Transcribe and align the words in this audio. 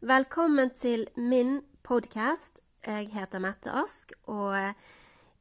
Velkommen 0.00 0.70
til 0.72 1.04
min 1.16 1.60
podkast. 1.84 2.60
Jeg 2.86 3.08
heter 3.12 3.38
Mette 3.38 3.68
Ask, 3.68 4.12
og 4.32 4.56
eh, 4.56 4.72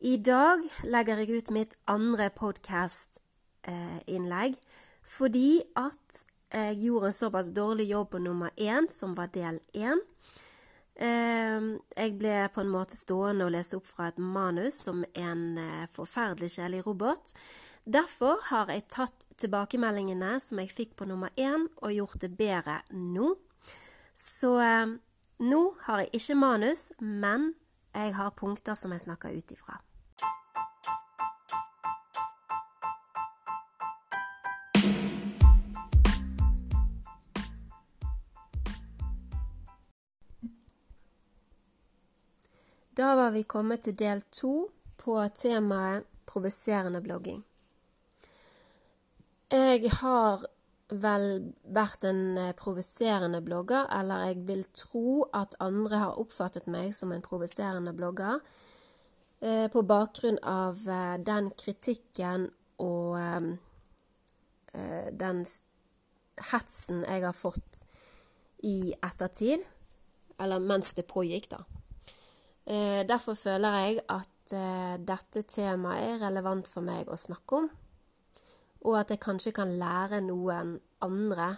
i 0.04 0.18
dag 0.20 0.60
legger 0.84 1.18
jeg 1.22 1.30
ut 1.32 1.52
mitt 1.56 1.80
andre 1.88 2.28
podkastinnlegg 2.36 4.60
fordi 5.08 5.64
at 5.80 6.28
jeg 6.52 6.76
gjorde 6.76 7.08
en 7.08 7.16
såpass 7.22 7.48
dårlig 7.56 7.88
jobb 7.94 8.12
på 8.12 8.20
nummer 8.20 8.52
én, 8.60 8.92
som 8.92 9.16
var 9.16 9.32
del 9.32 9.64
én. 9.72 10.04
Eh, 11.00 11.80
jeg 11.96 12.20
ble 12.20 12.52
på 12.52 12.60
en 12.60 12.76
måte 12.76 13.00
stående 13.00 13.48
og 13.48 13.56
lese 13.56 13.80
opp 13.80 13.88
fra 13.88 14.12
et 14.12 14.20
manus 14.20 14.84
som 14.84 15.08
en 15.08 15.56
eh, 15.56 15.88
forferdelig 15.96 16.52
kjedelig 16.58 16.84
robot. 16.84 17.32
Derfor 17.88 18.44
har 18.52 18.68
jeg 18.76 18.92
tatt 18.92 19.24
tilbakemeldingene 19.40 20.36
som 20.44 20.60
jeg 20.60 20.76
fikk 20.76 21.00
på 21.00 21.08
nummer 21.08 21.32
én, 21.40 21.72
og 21.80 21.96
gjort 21.96 22.20
det 22.28 22.36
bedre 22.36 22.84
nå. 22.92 23.40
Så 24.22 24.60
eh, 24.60 24.88
nå 25.40 25.62
har 25.82 26.04
jeg 26.04 26.10
ikke 26.20 26.36
manus, 26.36 26.90
men 27.00 27.54
jeg 27.96 28.16
har 28.16 28.36
punkter 28.36 28.76
som 28.76 28.92
jeg 28.92 29.02
snakker 29.08 29.32
ut 29.32 29.52
ifra. 29.52 29.80
Da 43.00 43.16
var 43.16 43.32
vi 43.32 43.44
kommet 43.48 43.86
til 43.88 43.96
del 43.96 44.22
to 44.36 44.68
på 45.00 45.22
temaet 45.32 46.04
provoserende 46.28 47.00
blogging. 47.02 47.46
Jeg 49.52 49.92
har 50.02 50.44
vel 50.90 51.54
vært 51.70 52.06
en 52.10 52.38
eh, 52.38 52.56
provoserende 52.58 53.42
blogger, 53.46 53.88
eller 53.94 54.30
jeg 54.30 54.42
vil 54.48 54.64
tro 54.74 55.24
at 55.38 55.58
andre 55.62 56.02
har 56.02 56.22
oppfattet 56.22 56.70
meg 56.72 56.96
som 56.98 57.14
en 57.14 57.24
provoserende 57.26 57.94
blogger, 57.94 58.42
eh, 59.42 59.68
på 59.70 59.84
bakgrunn 59.86 60.40
av 60.42 60.82
eh, 60.90 61.18
den 61.22 61.52
kritikken 61.58 62.50
og 62.80 63.18
den 65.20 65.40
hetsen 66.52 67.00
jeg 67.02 67.24
har 67.26 67.36
fått 67.36 67.82
i 68.64 68.94
ettertid, 69.04 69.66
eller 70.40 70.64
mens 70.64 70.94
det 70.96 71.04
pågikk, 71.10 71.50
da. 71.52 71.60
Derfor 73.10 73.36
føler 73.36 73.76
jeg 73.82 74.04
at 74.14 74.54
dette 75.10 75.44
temaet 75.50 76.06
er 76.06 76.22
relevant 76.22 76.70
for 76.70 76.86
meg 76.86 77.10
å 77.10 77.18
snakke 77.20 77.60
om 77.64 77.68
og 78.86 79.00
at 79.00 79.12
jeg 79.12 79.24
kanskje 79.24 79.56
kan 79.56 79.76
lære 79.80 80.22
noen 80.26 80.78
andre 81.04 81.58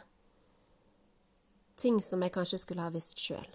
ting 1.81 2.01
som 2.03 2.21
jeg 2.21 2.33
kanskje 2.35 2.61
skulle 2.61 2.85
ha 2.85 2.93
visst 2.93 3.19
sjøl. 3.19 3.47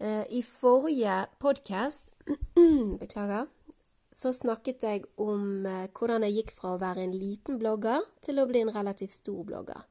Eh, 0.00 0.24
I 0.30 0.42
forrige 0.42 1.26
podkast 1.42 2.14
Beklager. 3.00 3.46
Så 4.10 4.32
snakket 4.34 4.82
jeg 4.82 5.04
om 5.20 5.66
eh, 5.66 5.86
hvordan 5.94 6.24
jeg 6.26 6.40
gikk 6.40 6.52
fra 6.56 6.74
å 6.74 6.80
være 6.82 7.04
en 7.04 7.14
liten 7.14 7.60
blogger 7.60 8.06
til 8.24 8.40
å 8.40 8.46
bli 8.50 8.64
en 8.64 8.72
relativt 8.74 9.14
stor 9.14 9.44
blogger. 9.46 9.86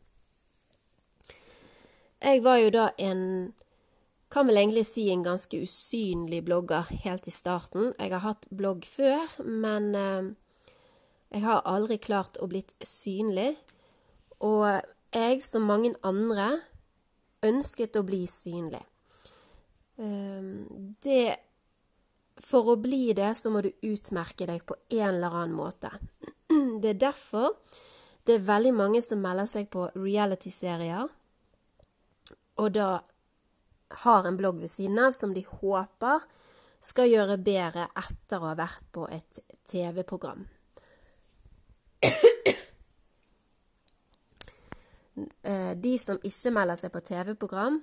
Jeg 2.19 2.43
var 2.43 2.57
jo 2.59 2.71
da 2.73 2.89
en 2.99 3.53
kan 4.29 4.49
vel 4.49 4.59
egentlig 4.59 4.85
si 4.85 5.07
en 5.09 5.23
ganske 5.25 5.61
usynlig 5.63 6.43
blogger 6.45 6.89
helt 7.05 7.27
i 7.27 7.33
starten. 7.33 7.93
Jeg 7.97 8.11
har 8.13 8.25
hatt 8.25 8.49
blogg 8.49 8.83
før, 8.85 9.23
men 9.45 9.93
eh, 9.95 10.33
jeg 11.29 11.43
har 11.45 11.65
aldri 11.69 11.99
klart 12.01 12.39
å 12.41 12.47
blitt 12.49 12.73
synlig, 12.85 13.53
og 14.39 14.65
jeg, 15.13 15.41
som 15.43 15.67
mange 15.67 15.93
andre, 16.05 16.61
ønsket 17.45 17.99
å 17.99 18.05
bli 18.07 18.23
synlig. 18.29 18.81
Ehm, 19.99 20.95
det 21.03 21.45
For 22.39 22.69
å 22.71 22.77
bli 22.79 23.11
det, 23.11 23.33
så 23.35 23.49
må 23.51 23.59
du 23.59 23.67
utmerke 23.83 24.45
deg 24.47 24.61
på 24.63 24.77
en 24.95 25.09
eller 25.09 25.33
annen 25.41 25.57
måte. 25.57 25.89
Det 26.81 26.93
er 26.93 27.01
derfor 27.01 27.57
det 28.23 28.35
er 28.37 28.45
veldig 28.45 28.71
mange 28.77 29.01
som 29.01 29.19
melder 29.19 29.47
seg 29.49 29.67
på 29.73 29.87
reality-serier, 29.95 31.07
og 32.61 32.67
da 32.75 32.89
har 34.03 34.27
en 34.27 34.37
blogg 34.37 34.59
ved 34.61 34.69
siden 34.69 34.99
av 35.01 35.15
som 35.17 35.33
de 35.33 35.41
håper 35.47 36.27
skal 36.79 37.09
gjøre 37.09 37.39
bedre 37.41 37.87
etter 37.97 38.37
å 38.37 38.51
ha 38.51 38.55
vært 38.59 38.85
på 38.93 39.07
et 39.09 39.41
TV-program. 39.67 40.45
De 45.75 45.93
som 45.99 46.19
ikke 46.25 46.51
melder 46.55 46.79
seg 46.79 46.91
på 46.93 47.01
TV-program, 47.05 47.79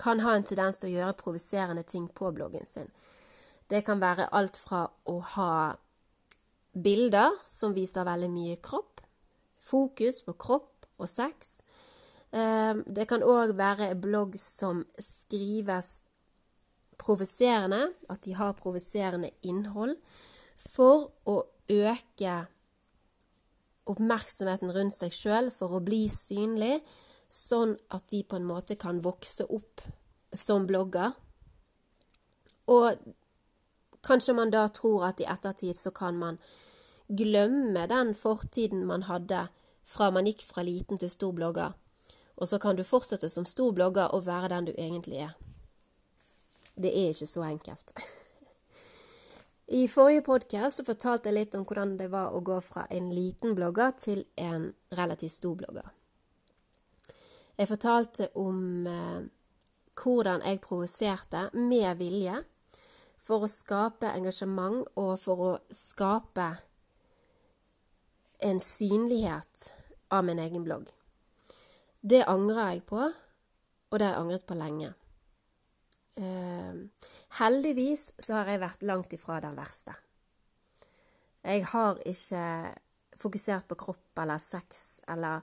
kan 0.00 0.20
ha 0.24 0.34
en 0.36 0.46
tendens 0.46 0.80
til 0.80 0.90
å 0.90 0.94
gjøre 0.94 1.18
provoserende 1.20 1.84
ting 1.88 2.08
på 2.08 2.30
bloggen 2.34 2.66
sin. 2.68 2.88
Det 3.70 3.82
kan 3.86 4.00
være 4.02 4.30
alt 4.34 4.58
fra 4.58 4.86
å 5.06 5.18
ha 5.34 5.54
bilder 6.72 7.36
som 7.46 7.74
viser 7.74 8.06
veldig 8.06 8.30
mye 8.32 8.58
kropp, 8.64 9.02
fokus 9.60 10.22
på 10.26 10.34
kropp 10.40 10.88
og 11.00 11.08
sex. 11.10 11.60
Eh, 12.30 12.74
det 12.86 13.06
kan 13.10 13.24
òg 13.26 13.56
være 13.58 13.94
blogg 13.98 14.38
som 14.40 14.84
skrives 14.98 16.00
provoserende, 17.00 17.92
at 18.10 18.22
de 18.26 18.34
har 18.36 18.58
provoserende 18.58 19.32
innhold, 19.42 19.96
for 20.60 21.10
å 21.24 21.40
øke 21.70 22.34
oppmerksomheten 23.90 24.72
rundt 24.74 24.96
seg 24.96 25.14
sjøl 25.14 25.50
for 25.54 25.76
å 25.76 25.84
bli 25.84 26.04
synlig, 26.10 26.80
sånn 27.30 27.76
at 27.94 28.08
de 28.10 28.22
på 28.26 28.38
en 28.40 28.48
måte 28.48 28.76
kan 28.78 29.02
vokse 29.04 29.46
opp 29.46 29.84
som 30.34 30.66
blogger. 30.66 31.14
Og 32.70 32.98
kanskje 34.06 34.34
man 34.34 34.50
da 34.54 34.66
tror 34.74 35.08
at 35.10 35.22
i 35.22 35.28
ettertid 35.30 35.78
så 35.78 35.92
kan 35.94 36.18
man 36.18 36.40
glemme 37.08 37.86
den 37.90 38.14
fortiden 38.14 38.86
man 38.86 39.06
hadde 39.10 39.48
fra 39.90 40.10
man 40.14 40.28
gikk 40.28 40.44
fra 40.46 40.62
liten 40.62 40.98
til 40.98 41.10
stor 41.10 41.34
blogger, 41.34 41.74
og 42.36 42.48
så 42.48 42.58
kan 42.62 42.78
du 42.78 42.84
fortsette 42.86 43.28
som 43.28 43.46
stor 43.46 43.74
blogger 43.74 44.14
og 44.14 44.26
være 44.26 44.52
den 44.54 44.70
du 44.70 44.72
egentlig 44.76 45.24
er. 45.26 45.34
Det 46.80 46.92
er 46.94 47.10
ikke 47.12 47.26
så 47.26 47.42
enkelt. 47.44 47.94
I 49.72 49.88
forrige 49.88 50.24
podkast 50.26 50.80
fortalte 50.82 51.30
jeg 51.30 51.36
litt 51.36 51.52
om 51.54 51.62
hvordan 51.62 51.92
det 51.94 52.08
var 52.10 52.32
å 52.34 52.40
gå 52.42 52.56
fra 52.58 52.88
en 52.90 53.12
liten 53.14 53.52
blogger 53.54 53.92
til 53.94 54.24
en 54.34 54.64
relativt 54.98 55.36
stor 55.36 55.54
blogger. 55.60 55.92
Jeg 57.54 57.70
fortalte 57.70 58.26
om 58.34 58.88
eh, 58.90 59.20
hvordan 59.94 60.42
jeg 60.42 60.58
provoserte 60.64 61.44
med 61.54 62.02
vilje 62.02 62.40
for 63.22 63.46
å 63.46 63.52
skape 63.52 64.10
engasjement 64.10 64.90
og 64.98 65.12
for 65.22 65.46
å 65.46 65.52
skape 65.70 66.48
en 68.42 68.58
synlighet 68.58 69.70
av 70.10 70.26
min 70.26 70.42
egen 70.42 70.66
blogg. 70.66 70.90
Det 72.02 72.24
angrer 72.26 72.72
jeg 72.72 72.88
på, 72.90 73.06
og 73.06 73.94
det 73.94 74.08
har 74.08 74.16
jeg 74.16 74.24
angret 74.24 74.50
på 74.50 74.58
lenge. 74.58 74.96
Eh, 76.18 76.74
heldigvis 77.38 78.14
så 78.18 78.40
har 78.40 78.50
jeg 78.50 78.62
vært 78.62 78.86
langt 78.86 79.12
ifra 79.14 79.40
den 79.44 79.58
verste. 79.58 79.94
Jeg 81.44 81.64
har 81.70 82.00
ikke 82.04 82.44
fokusert 83.16 83.68
på 83.68 83.78
kropp 83.80 84.20
eller 84.20 84.40
sex 84.42 85.00
eller 85.08 85.40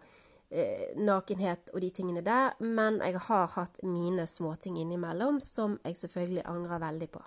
eh, 0.49 0.93
nakenhet 0.97 1.71
og 1.73 1.81
de 1.81 1.89
tingene 1.93 2.21
der, 2.25 2.53
men 2.59 2.99
jeg 3.01 3.21
har 3.29 3.47
hatt 3.55 3.81
mine 3.83 4.27
småting 4.27 4.77
innimellom 4.81 5.39
som 5.43 5.79
jeg 5.85 5.97
selvfølgelig 6.03 6.45
angrer 6.45 6.83
veldig 6.83 7.09
på. 7.15 7.23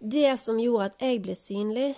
Det 0.00 0.38
som 0.40 0.60
gjorde 0.60 0.92
at 0.92 1.02
jeg 1.02 1.20
ble 1.24 1.34
synlig, 1.36 1.90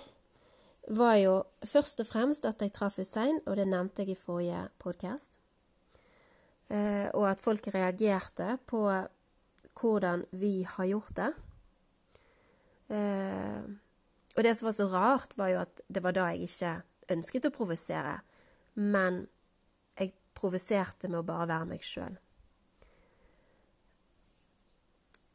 var 0.91 1.15
jo 1.15 1.35
først 1.63 2.01
og 2.03 2.09
fremst 2.09 2.45
at 2.45 2.59
jeg 2.61 2.73
traff 2.75 2.97
Hussein, 2.99 3.39
og 3.47 3.55
det 3.55 3.69
nevnte 3.71 4.03
jeg 4.03 4.17
i 4.17 4.19
forrige 4.19 4.65
podkast. 4.83 5.39
Eh, 6.67 7.07
og 7.13 7.29
at 7.29 7.39
folk 7.39 7.67
reagerte 7.71 8.57
på 8.67 8.83
hvordan 9.79 10.25
vi 10.31 10.63
har 10.67 10.85
gjort 10.85 11.15
det. 11.19 11.31
Eh, 12.93 13.61
og 14.33 14.43
det 14.43 14.55
som 14.57 14.69
var 14.69 14.75
så 14.77 14.87
rart, 14.89 15.37
var 15.37 15.53
jo 15.53 15.61
at 15.61 15.81
det 15.87 16.03
var 16.03 16.15
da 16.15 16.29
jeg 16.31 16.49
ikke 16.49 16.73
ønsket 17.13 17.47
å 17.49 17.53
provosere, 17.53 18.17
men 18.79 19.25
jeg 19.99 20.13
provoserte 20.37 21.09
med 21.09 21.21
å 21.21 21.27
bare 21.27 21.49
være 21.51 21.69
meg 21.73 21.85
sjøl. 21.85 22.17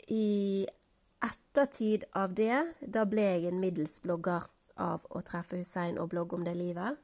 I 0.08 0.66
ettertid 1.22 2.06
av 2.16 2.34
det, 2.38 2.62
da 2.80 3.04
ble 3.06 3.26
jeg 3.26 3.50
en 3.50 3.60
middels 3.60 3.98
blogger 4.02 4.46
av 4.78 5.04
å 5.10 5.22
treffe 5.26 5.58
Hussein 5.58 5.98
og 5.98 6.10
blogge 6.14 6.38
om 6.38 6.46
det 6.46 6.54
livet. 6.56 6.98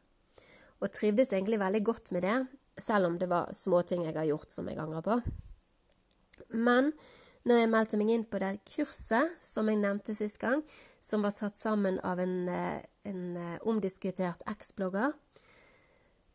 Og 0.80 0.92
trivdes 0.94 1.32
egentlig 1.34 1.60
veldig 1.60 1.82
godt 1.86 2.10
med 2.14 2.24
det, 2.24 2.38
selv 2.80 3.10
om 3.10 3.18
det 3.18 3.28
var 3.30 3.52
småting 3.54 4.06
jeg 4.06 4.16
har 4.16 4.26
gjort 4.28 4.54
som 4.54 4.68
jeg 4.70 4.80
angrer 4.80 5.04
på. 5.04 5.18
Men 6.54 6.92
når 7.44 7.60
jeg 7.60 7.70
meldte 7.72 8.00
meg 8.00 8.10
inn 8.14 8.24
på 8.28 8.40
det 8.40 8.54
kurset 8.68 9.36
som 9.42 9.68
jeg 9.68 9.80
nevnte 9.82 10.16
sist 10.16 10.40
gang, 10.40 10.62
som 11.04 11.24
var 11.24 11.34
satt 11.36 11.58
sammen 11.60 11.98
av 12.00 12.20
en, 12.20 12.48
eh, 12.48 12.80
en 13.04 13.36
eh, 13.36 13.58
omdiskutert 13.68 14.42
eks-blogger, 14.48 15.12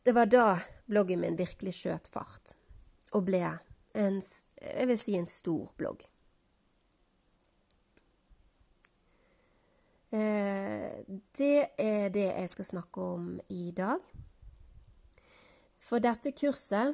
det 0.05 0.13
var 0.15 0.29
da 0.29 0.59
bloggen 0.85 1.21
min 1.21 1.37
virkelig 1.37 1.73
skjøt 1.81 2.07
fart. 2.13 2.55
og 3.11 3.23
ble 3.25 3.41
en, 3.97 4.21
jeg 4.61 4.87
vil 4.87 4.97
si 5.01 5.15
en 5.17 5.25
stor 5.25 5.71
blogg. 5.77 6.03
Eh, 10.13 11.01
det 11.37 11.69
er 11.77 12.09
det 12.13 12.27
jeg 12.27 12.49
skal 12.53 12.65
snakke 12.65 13.01
om 13.01 13.39
i 13.49 13.71
dag. 13.73 13.97
For 15.79 15.97
dette 15.97 16.35
kurset, 16.37 16.93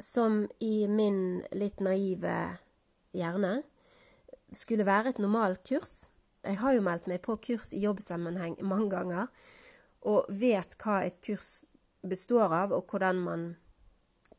som 0.00 0.42
i 0.58 0.86
min 0.88 1.42
litt 1.52 1.78
naive 1.80 2.58
hjerne 3.16 3.62
skulle 4.52 4.86
være 4.86 5.14
et 5.14 5.18
normalt 5.22 5.62
kurs 5.66 6.10
Jeg 6.44 6.58
har 6.58 6.72
jo 6.72 6.82
meldt 6.82 7.06
meg 7.10 7.20
på 7.20 7.36
kurs 7.36 7.74
i 7.76 7.82
jobbsammenheng 7.84 8.54
mange 8.64 8.88
ganger, 8.90 9.26
og 10.00 10.24
vet 10.32 10.72
hva 10.80 11.02
et 11.04 11.18
kurs 11.20 11.66
består 12.00 12.48
av, 12.48 12.72
og 12.72 12.88
hvordan 12.88 13.20
man 13.20 13.42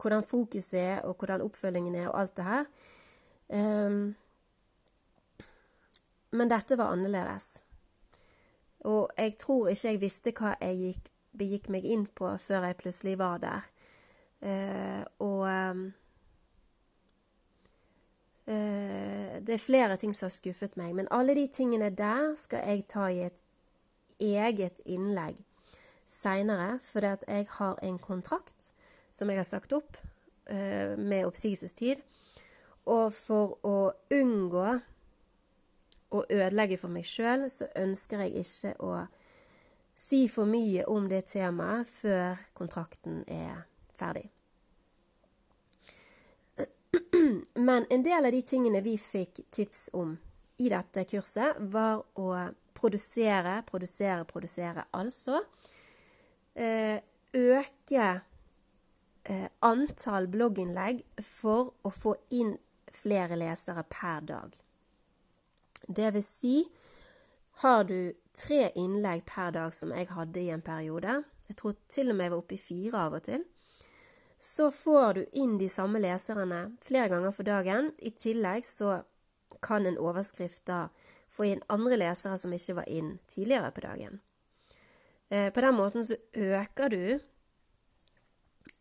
hvordan 0.01 0.23
fokuset 0.23 0.79
er, 0.79 1.01
og 1.05 1.15
hvordan 1.19 1.41
oppfølgingen 1.45 1.95
er, 1.95 2.07
og 2.09 2.19
alt 2.19 2.37
det 2.37 2.45
her. 2.45 2.65
Um, 3.53 4.15
men 6.31 6.49
dette 6.49 6.77
var 6.77 6.91
annerledes. 6.91 7.65
Og 8.79 9.09
jeg 9.17 9.37
tror 9.37 9.67
ikke 9.69 9.87
jeg 9.87 10.01
visste 10.01 10.33
hva 10.33 10.55
jeg 10.61 10.77
gikk, 10.79 11.09
begikk 11.37 11.69
meg 11.69 11.85
inn 11.85 12.07
på 12.07 12.31
før 12.41 12.65
jeg 12.65 12.79
plutselig 12.81 13.17
var 13.19 13.37
der. 13.43 13.67
Uh, 14.41 15.03
og 15.19 15.45
um, 15.45 15.83
det 18.51 19.53
er 19.55 19.61
flere 19.61 19.95
ting 19.97 20.11
som 20.15 20.27
har 20.27 20.35
skuffet 20.35 20.75
meg, 20.79 20.95
men 20.97 21.07
alle 21.11 21.35
de 21.37 21.45
tingene 21.47 21.91
der 21.95 22.33
skal 22.35 22.65
jeg 22.67 22.87
ta 22.91 23.07
i 23.07 23.23
et 23.25 23.43
eget 24.21 24.81
innlegg 24.85 25.39
seinere, 26.11 26.79
fordi 26.83 27.07
at 27.07 27.23
jeg 27.27 27.47
har 27.49 27.79
en 27.83 27.99
kontrakt 27.99 28.71
som 29.11 29.29
jeg 29.29 29.39
har 29.39 29.47
sagt 29.47 29.73
opp 29.73 29.97
uh, 30.51 30.97
med 30.97 31.25
oppsigelsestid. 31.25 32.01
Og 32.85 33.13
for 33.13 33.57
å 33.67 33.77
unngå 34.11 34.67
å 36.11 36.23
ødelegge 36.27 36.79
for 36.81 36.91
meg 36.91 37.07
sjøl, 37.07 37.47
så 37.49 37.69
ønsker 37.77 38.25
jeg 38.25 38.43
ikke 38.43 38.73
å 38.83 39.05
si 39.95 40.25
for 40.31 40.49
mye 40.49 40.83
om 40.89 41.07
det 41.11 41.27
temaet 41.31 41.87
før 41.87 42.41
kontrakten 42.57 43.21
er 43.29 43.63
ferdig. 43.95 44.27
Men 47.67 47.85
en 47.89 48.03
del 48.03 48.25
av 48.25 48.31
de 48.31 48.41
tingene 48.41 48.81
vi 48.81 48.97
fikk 48.99 49.45
tips 49.49 49.89
om 49.93 50.17
i 50.61 50.69
dette 50.69 51.05
kurset, 51.09 51.57
var 51.73 52.03
å 52.19 52.33
produsere, 52.77 53.61
produsere, 53.67 54.25
produsere. 54.29 54.85
Altså 54.97 55.39
eh, 56.53 56.99
øke 57.33 58.07
eh, 59.23 59.47
antall 59.65 60.27
blogginnlegg 60.31 61.03
for 61.25 61.73
å 61.81 61.93
få 61.93 62.15
inn 62.37 62.55
flere 62.91 63.37
lesere 63.39 63.85
per 63.89 64.25
dag. 64.27 64.57
Det 65.87 66.11
vil 66.13 66.25
si, 66.25 66.55
har 67.63 67.85
du 67.89 68.13
tre 68.37 68.67
innlegg 68.79 69.23
per 69.27 69.55
dag, 69.55 69.73
som 69.75 69.93
jeg 69.95 70.11
hadde 70.11 70.41
i 70.41 70.51
en 70.53 70.63
periode, 70.65 71.21
jeg 71.47 71.57
tror 71.59 71.75
til 71.91 72.11
og 72.11 72.17
med 72.17 72.29
jeg 72.29 72.33
var 72.33 72.43
oppe 72.43 72.55
i 72.55 72.61
fire 72.61 73.05
av 73.07 73.17
og 73.17 73.25
til, 73.25 73.41
så 74.41 74.71
får 74.73 75.13
du 75.13 75.23
inn 75.37 75.57
de 75.61 75.69
samme 75.69 76.01
leserne 76.01 76.63
flere 76.81 77.11
ganger 77.13 77.33
for 77.35 77.45
dagen. 77.45 77.91
I 77.97 78.11
tillegg 78.11 78.65
så 78.65 79.01
kan 79.61 79.85
en 79.85 79.99
overskrift 80.01 80.65
da 80.65 80.87
få 81.29 81.45
inn 81.51 81.65
andre 81.71 81.99
lesere 82.01 82.39
som 82.41 82.53
ikke 82.53 82.79
var 82.81 82.89
inn 82.89 83.19
tidligere 83.29 83.69
på 83.71 83.85
dagen. 83.85 84.21
Eh, 85.29 85.51
på 85.53 85.61
den 85.61 85.77
måten 85.77 86.07
så 86.07 86.17
øker 86.33 86.89
du 86.89 87.19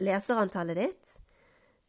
leserantallet 0.00 0.80
ditt, 0.80 1.18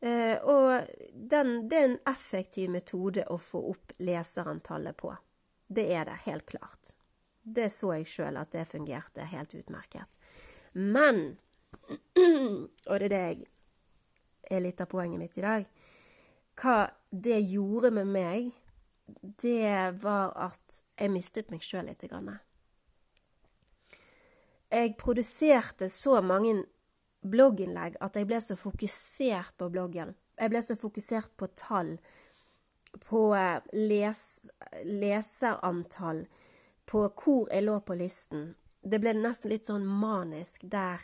Eh, 0.02 0.38
og 0.44 0.82
den, 1.14 1.70
det 1.70 1.78
er 1.78 1.84
en 1.84 2.00
effektiv 2.10 2.72
metode 2.74 3.22
å 3.30 3.38
få 3.38 3.62
opp 3.76 3.94
leserantallet 4.02 4.98
på. 4.98 5.14
Det 5.70 5.86
er 5.94 6.08
det, 6.10 6.24
helt 6.26 6.48
klart. 6.50 6.96
Det 7.44 7.70
så 7.74 7.94
jeg 8.00 8.10
sjøl 8.10 8.40
at 8.42 8.52
det 8.54 8.66
fungerte 8.70 9.28
helt 9.30 9.54
utmerket. 9.58 10.18
Men, 10.74 11.38
og 12.90 12.96
det 12.98 13.08
er 13.08 13.14
det 13.14 13.22
jeg 13.22 13.46
er 14.50 14.64
litt 14.64 14.82
av 14.82 14.90
poenget 14.92 15.22
mitt 15.22 15.38
i 15.38 15.46
dag, 15.46 15.68
hva 16.62 16.78
det 17.12 17.40
gjorde 17.40 17.92
med 17.96 18.10
meg, 18.12 18.52
det 19.42 20.02
var 20.02 20.32
at 20.40 20.82
jeg 21.00 21.12
mistet 21.12 21.52
meg 21.52 21.64
sjøl 21.66 21.90
lite 21.90 22.08
grann. 22.08 22.38
Jeg 24.72 24.96
produserte 25.00 25.90
så 25.92 26.22
mange 26.24 26.62
blogginnlegg 27.28 27.98
at 28.02 28.16
jeg 28.16 28.28
ble 28.30 28.40
så 28.42 28.56
fokusert 28.56 29.58
på 29.60 29.70
bloggen. 29.74 30.16
Jeg 30.40 30.54
ble 30.54 30.62
så 30.64 30.78
fokusert 30.80 31.34
på 31.38 31.50
tall, 31.60 31.98
på 33.06 33.32
eh, 33.36 33.60
les, 33.76 34.24
leserantall, 34.88 36.26
på 36.88 37.04
hvor 37.10 37.52
jeg 37.52 37.68
lå 37.68 37.78
på 37.86 37.98
listen. 38.00 38.54
Det 38.82 39.00
ble 39.04 39.14
nesten 39.20 39.52
litt 39.52 39.68
sånn 39.70 39.86
manisk 39.86 40.66
der 40.72 41.04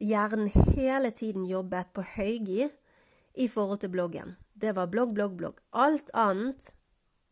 hjernen 0.00 0.50
hele 0.76 1.10
tiden 1.10 1.46
jobbet 1.48 1.92
på 1.92 2.04
høygir 2.16 2.72
i 3.38 3.48
forhold 3.48 3.82
til 3.82 3.92
bloggen. 3.94 4.36
Det 4.54 4.74
var 4.76 4.90
blogg, 4.90 5.14
blogg, 5.14 5.36
blogg. 5.38 5.60
Alt 5.72 6.10
annet 6.14 6.72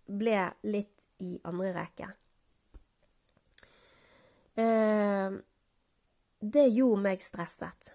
ble 0.06 0.50
litt 0.66 1.08
i 1.22 1.36
andre 1.46 1.72
rekke. 1.74 2.10
Eh, 4.56 5.38
det 6.40 6.66
gjorde 6.70 7.02
meg 7.02 7.24
stresset. 7.24 7.92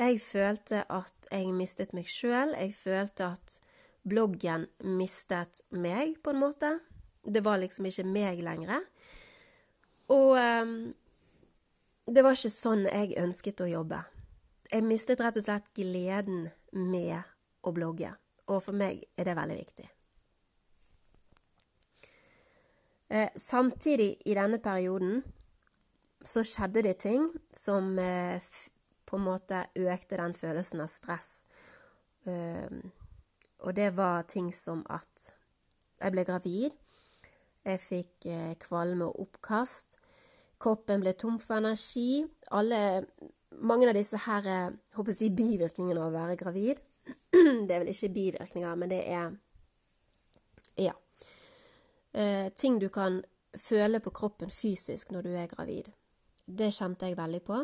Jeg 0.00 0.20
følte 0.22 0.84
at 0.88 1.28
jeg 1.30 1.50
mistet 1.56 1.92
meg 1.96 2.08
sjøl. 2.08 2.54
Jeg 2.56 2.74
følte 2.76 3.32
at 3.34 3.58
bloggen 4.08 4.68
mistet 4.84 5.62
meg, 5.70 6.16
på 6.24 6.32
en 6.32 6.40
måte. 6.40 6.70
Det 7.24 7.42
var 7.44 7.60
liksom 7.60 7.88
ikke 7.90 8.06
meg 8.08 8.40
lenger. 8.44 8.86
Og 10.10 10.38
um, 10.38 10.72
det 12.10 12.24
var 12.26 12.34
ikke 12.34 12.50
sånn 12.52 12.86
jeg 12.88 13.14
ønsket 13.20 13.62
å 13.62 13.68
jobbe. 13.70 14.00
Jeg 14.70 14.86
mistet 14.86 15.20
rett 15.22 15.38
og 15.38 15.44
slett 15.44 15.70
gleden 15.74 16.48
med 16.74 17.22
å 17.66 17.72
blogge. 17.74 18.12
Og 18.50 18.62
for 18.64 18.74
meg 18.76 19.04
er 19.18 19.28
det 19.28 19.36
veldig 19.38 19.58
viktig. 19.58 19.86
Eh, 23.10 23.30
samtidig 23.34 24.12
i 24.26 24.34
denne 24.38 24.60
perioden 24.62 25.22
så 26.22 26.44
skjedde 26.46 26.84
det 26.86 26.96
ting 27.02 27.26
som 27.52 27.98
eh, 27.98 28.42
på 29.06 29.18
en 29.18 29.26
måte 29.26 29.64
økte 29.74 30.18
den 30.20 30.34
følelsen 30.38 30.82
av 30.84 30.90
stress. 30.92 31.30
Eh, 32.26 32.70
og 33.60 33.74
det 33.76 33.90
var 33.96 34.28
ting 34.30 34.52
som 34.54 34.84
at 34.90 35.32
jeg 36.00 36.14
ble 36.14 36.26
gravid. 36.26 36.76
Jeg 37.66 37.82
fikk 37.82 38.30
eh, 38.30 38.54
kvalme 38.62 39.10
og 39.10 39.26
oppkast. 39.26 39.99
Kroppen 40.60 41.00
ble 41.00 41.14
tom 41.16 41.38
for 41.40 41.60
energi. 41.60 42.24
Alle, 42.56 43.04
mange 43.64 43.88
av 43.88 43.96
disse 43.96 44.20
her 44.26 44.46
er 44.46 44.74
håper 44.96 45.16
jeg, 45.16 45.34
bivirkningene 45.38 46.00
av 46.00 46.10
å 46.10 46.16
være 46.16 46.38
gravid 46.40 46.80
Det 47.66 47.72
er 47.72 47.82
vel 47.82 47.92
ikke 47.92 48.12
bivirkninger, 48.14 48.74
men 48.76 48.92
det 48.92 49.04
er 49.08 49.30
Ja. 50.80 50.94
Eh, 52.12 52.50
ting 52.56 52.78
du 52.80 52.88
kan 52.88 53.20
føle 53.56 54.00
på 54.00 54.10
kroppen 54.10 54.50
fysisk 54.50 55.10
når 55.10 55.22
du 55.22 55.34
er 55.34 55.50
gravid. 55.50 55.90
Det 56.46 56.72
kjente 56.74 57.06
jeg 57.06 57.18
veldig 57.18 57.42
på. 57.46 57.58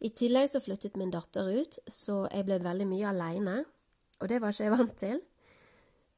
I 0.00 0.10
tillegg 0.10 0.50
så 0.50 0.60
flyttet 0.62 0.96
min 0.96 1.10
datter 1.10 1.48
ut, 1.48 1.78
så 1.86 2.24
jeg 2.30 2.46
ble 2.46 2.58
veldig 2.62 2.86
mye 2.86 3.08
aleine. 3.10 3.56
Og 4.20 4.28
det 4.30 4.40
var 4.42 4.54
ikke 4.54 4.66
jeg 4.66 4.74
vant 4.74 4.96
til. 5.00 5.22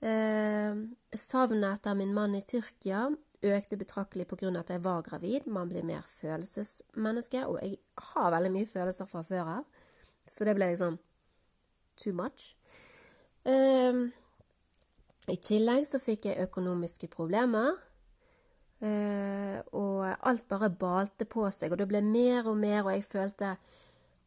Eh, 0.04 0.82
savnet 1.16 1.78
etter 1.78 1.96
min 1.96 2.12
mann 2.14 2.36
i 2.36 2.42
Tyrkia 2.44 3.06
økte 3.54 3.78
betraktelig 3.78 4.26
pga. 4.26 4.50
at 4.58 4.70
jeg 4.70 4.84
var 4.84 5.02
gravid. 5.02 5.46
Man 5.46 5.68
blir 5.68 5.84
mer 5.84 6.02
følelsesmenneske, 6.06 7.46
og 7.46 7.58
jeg 7.62 7.78
har 7.96 8.30
veldig 8.30 8.52
mye 8.52 8.66
følelser 8.66 9.06
fra 9.06 9.22
før 9.22 9.44
av. 9.58 9.64
Så 10.26 10.44
det 10.44 10.54
ble 10.54 10.70
liksom 10.70 10.98
too 11.96 12.12
much. 12.12 12.56
Eh, 13.44 13.94
I 15.28 15.36
tillegg 15.36 15.86
så 15.86 15.98
fikk 15.98 16.26
jeg 16.26 16.48
økonomiske 16.48 17.08
problemer. 17.08 17.74
Uh, 18.76 19.56
og 19.72 20.04
alt 20.28 20.42
bare 20.50 20.68
balte 20.68 21.24
på 21.24 21.46
seg, 21.48 21.72
og 21.72 21.78
det 21.80 21.86
ble 21.88 22.02
mer 22.04 22.44
og 22.44 22.58
mer, 22.60 22.82
og 22.84 22.92
jeg 22.92 23.06
følte 23.08 23.54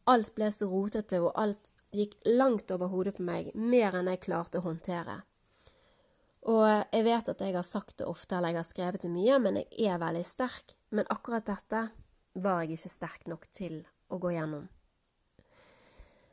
alt 0.09 0.31
ble 0.33 0.47
så 0.49 0.65
rotete, 0.71 1.19
og 1.21 1.35
alt 1.37 1.69
gikk 1.93 2.15
langt 2.25 2.71
over 2.73 2.89
hodet 2.89 3.13
på 3.19 3.25
meg, 3.27 3.51
mer 3.53 3.99
enn 3.99 4.09
jeg 4.09 4.23
klarte 4.25 4.57
å 4.57 4.65
håndtere. 4.65 5.19
Og 6.49 6.65
jeg 6.65 7.05
vet 7.05 7.29
at 7.29 7.41
jeg 7.45 7.53
har 7.53 7.67
sagt 7.67 7.99
det 7.99 8.07
ofte, 8.09 8.37
eller 8.37 8.55
jeg 8.55 8.61
har 8.61 8.67
skrevet 8.67 9.03
det 9.05 9.11
mye, 9.13 9.37
men 9.43 9.59
jeg 9.61 9.91
er 9.93 10.01
veldig 10.01 10.25
sterk. 10.25 10.73
Men 10.95 11.09
akkurat 11.13 11.45
dette 11.45 11.83
var 12.39 12.63
jeg 12.63 12.79
ikke 12.79 12.93
sterk 12.95 13.27
nok 13.29 13.45
til 13.53 13.83
å 14.09 14.17
gå 14.21 14.33
gjennom. 14.33 14.65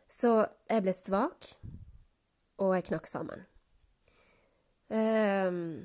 Så 0.08 0.46
jeg 0.70 0.84
ble 0.86 0.94
svak, 0.96 1.50
og 2.62 2.72
jeg 2.76 2.86
knakk 2.88 3.10
sammen. 3.10 3.44
Um, 4.88 5.84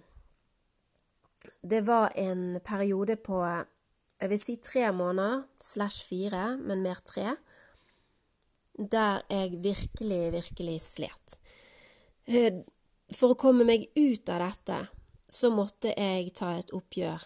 det 1.65 1.81
var 1.87 2.13
en 2.15 2.61
periode 2.63 3.17
på 3.17 3.41
jeg 3.41 4.29
vil 4.29 4.39
si 4.39 4.55
tre 4.61 4.91
måneder 4.93 5.47
slash 5.57 6.05
fire, 6.05 6.53
men 6.61 6.83
mer 6.85 6.99
tre, 7.01 7.33
der 8.77 9.23
jeg 9.33 9.57
virkelig, 9.63 10.21
virkelig 10.35 10.77
slet. 10.85 11.39
Eh, 13.11 13.17
for 13.17 13.33
å 13.33 13.39
komme 13.39 13.65
meg 13.67 13.89
ut 13.95 14.29
av 14.29 14.39
dette, 14.39 14.87
så 15.29 15.51
måtte 15.51 15.93
jeg 15.95 16.33
ta 16.35 16.55
et 16.57 16.71
oppgjør 16.73 17.21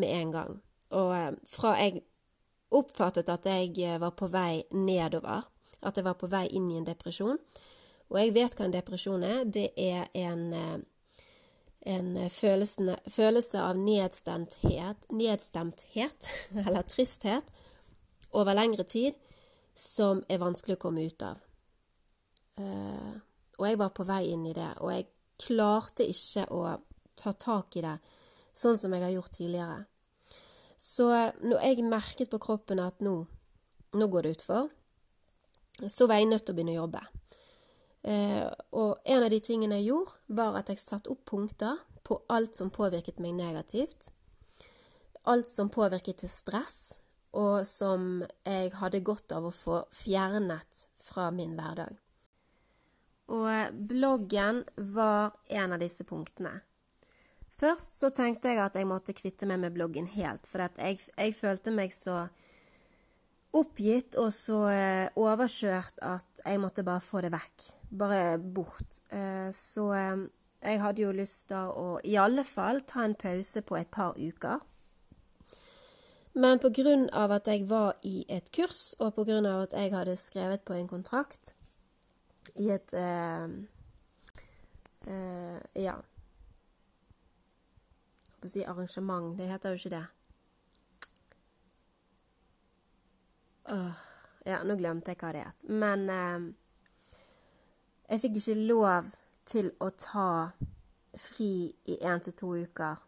med 0.00 0.08
en 0.08 0.30
gang. 0.30 0.60
Og 0.90 1.14
eh, 1.16 1.32
fra 1.48 1.76
jeg 1.78 2.04
oppfattet 2.70 3.28
at 3.28 3.46
jeg 3.46 3.74
eh, 3.78 3.98
var 4.00 4.14
på 4.16 4.28
vei 4.30 4.64
nedover, 4.72 5.44
at 5.82 5.96
jeg 5.96 6.04
var 6.04 6.18
på 6.20 6.30
vei 6.30 6.46
inn 6.48 6.70
i 6.70 6.76
en 6.76 6.84
depresjon 6.84 7.38
Og 8.10 8.16
jeg 8.18 8.32
vet 8.34 8.56
hva 8.56 8.64
en 8.66 8.74
depresjon 8.74 9.22
er. 9.22 9.44
Det 9.44 9.70
er 9.78 10.08
en, 10.18 10.82
en 11.86 12.08
følelse, 12.28 12.96
følelse 13.06 13.60
av 13.62 13.78
nedstemthet, 13.78 15.06
nedstemthet, 15.14 16.28
eller 16.66 16.82
tristhet, 16.82 17.46
over 18.32 18.54
lengre 18.54 18.82
tid, 18.82 19.14
som 19.74 20.24
er 20.28 20.42
vanskelig 20.42 20.76
å 20.76 20.82
komme 20.82 21.06
ut 21.06 21.22
av. 21.22 21.38
Og 23.58 23.64
jeg 23.66 23.78
var 23.78 23.94
på 23.94 24.04
vei 24.10 24.24
inn 24.34 24.42
i 24.50 24.56
det, 24.58 24.72
og 24.82 24.90
jeg 24.90 25.06
klarte 25.40 26.06
ikke 26.08 26.46
å 26.52 26.64
ta 27.20 27.32
tak 27.32 27.76
i 27.76 27.84
det 27.84 27.96
sånn 28.56 28.78
som 28.78 28.92
jeg 28.94 29.04
har 29.04 29.14
gjort 29.14 29.36
tidligere. 29.36 29.78
Så 30.80 31.06
når 31.44 31.64
jeg 31.64 31.88
merket 31.88 32.30
på 32.32 32.40
kroppen 32.40 32.80
at 32.80 33.02
nå, 33.04 33.14
nå 33.96 34.08
går 34.12 34.26
det 34.26 34.36
utfor, 34.38 34.70
så 35.88 36.06
var 36.08 36.20
jeg 36.20 36.30
nødt 36.30 36.46
til 36.46 36.54
å 36.54 36.58
begynne 36.58 36.76
å 36.76 36.82
jobbe. 36.82 37.02
Eh, 38.02 38.46
og 38.76 39.00
en 39.04 39.26
av 39.26 39.30
de 39.32 39.40
tingene 39.44 39.80
jeg 39.80 39.90
gjorde, 39.90 40.16
var 40.40 40.56
at 40.60 40.72
jeg 40.72 40.80
satte 40.80 41.12
opp 41.12 41.26
punkter 41.28 41.80
på 42.06 42.18
alt 42.32 42.56
som 42.56 42.72
påvirket 42.72 43.20
meg 43.20 43.36
negativt. 43.36 44.10
Alt 45.28 45.48
som 45.48 45.68
påvirket 45.72 46.22
til 46.22 46.32
stress, 46.32 46.98
og 47.36 47.66
som 47.68 48.24
jeg 48.46 48.72
hadde 48.80 49.04
godt 49.06 49.32
av 49.36 49.46
å 49.46 49.54
få 49.54 49.82
fjernet 49.94 50.86
fra 51.04 51.28
min 51.34 51.54
hverdag. 51.58 51.92
Og 53.30 53.78
bloggen 53.90 54.64
var 54.76 55.36
en 55.46 55.76
av 55.76 55.82
disse 55.82 56.04
punktene. 56.06 56.56
Først 57.60 57.98
så 58.00 58.08
tenkte 58.14 58.50
jeg 58.50 58.62
at 58.62 58.76
jeg 58.78 58.88
måtte 58.88 59.14
kvitte 59.14 59.46
meg 59.46 59.60
med 59.62 59.74
bloggen 59.76 60.08
helt, 60.14 60.48
for 60.48 60.64
jeg, 60.64 61.00
jeg, 61.12 61.34
følte 61.36 61.74
meg 61.74 61.92
så 61.92 62.24
oppgitt 63.56 64.16
og 64.20 64.30
så 64.32 64.60
eh, 64.70 65.10
overkjørt 65.18 66.00
at 66.06 66.42
jeg 66.44 66.60
måtte 66.62 66.86
bare 66.86 67.04
få 67.04 67.20
det 67.24 67.32
vekk. 67.34 67.66
Bare 68.00 68.38
bort. 68.40 69.02
Eh, 69.12 69.50
så 69.52 69.86
eh, 69.98 70.24
jeg 70.62 70.80
hadde 70.80 71.04
jo 71.04 71.12
lyst 71.12 71.50
til 71.52 71.70
å 71.76 71.98
i 72.06 72.16
alle 72.20 72.46
fall 72.48 72.82
ta 72.88 73.04
en 73.04 73.18
pause 73.18 73.62
på 73.66 73.76
et 73.76 73.92
par 73.92 74.16
uker. 74.16 74.64
Men 76.32 76.60
av 77.12 77.32
at 77.34 77.48
jeg 77.50 77.68
var 77.68 77.96
i 78.06 78.24
et 78.28 78.52
kurs, 78.54 78.94
og 79.00 79.18
av 79.18 79.64
at 79.66 79.72
jeg 79.74 79.92
hadde 79.92 80.16
skrevet 80.16 80.64
på 80.64 80.78
en 80.78 80.88
kontrakt, 80.88 81.54
i 82.60 82.70
et 82.70 82.94
eh, 82.94 83.48
eh, 85.06 85.58
Ja. 85.74 85.96
Jeg 88.40 88.48
å 88.48 88.48
si 88.48 88.62
arrangement. 88.64 89.34
Det 89.36 89.50
heter 89.50 89.74
jo 89.74 89.80
ikke 89.80 89.92
det. 89.92 90.04
Åh, 93.70 93.98
ja, 94.48 94.62
nå 94.64 94.76
glemte 94.80 95.12
jeg 95.12 95.20
hva 95.20 95.32
det 95.36 95.44
het. 95.44 95.66
Men 95.68 96.06
eh, 96.08 96.46
jeg 98.08 98.22
fikk 98.24 98.40
ikke 98.40 98.56
lov 98.70 99.12
til 99.50 99.68
å 99.80 99.90
ta 99.92 100.30
fri 101.20 101.68
i 101.90 101.98
én 102.06 102.24
til 102.24 102.36
to 102.38 102.54
uker 102.64 103.04